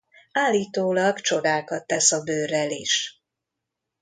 Állítólag 0.33 1.19
csodákat 1.19 1.87
tesz 1.87 2.11
a 2.11 2.23
bőrrel 2.23 2.71
is. 2.71 3.23